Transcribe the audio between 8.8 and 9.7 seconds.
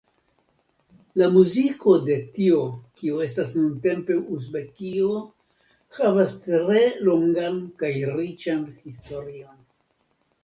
historion.